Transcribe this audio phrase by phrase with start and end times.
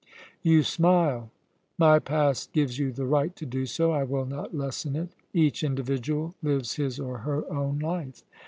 [0.41, 1.29] You smile.
[1.77, 3.91] My past gives you the right to do so.
[3.91, 5.09] I will not lessen it.
[5.31, 8.23] Each individual lives his or her own life.